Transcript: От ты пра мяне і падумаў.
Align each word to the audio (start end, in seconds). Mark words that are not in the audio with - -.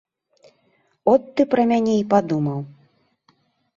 От 1.13 1.21
ты 1.35 1.41
пра 1.53 1.63
мяне 1.73 1.93
і 2.01 2.03
падумаў. 2.15 2.59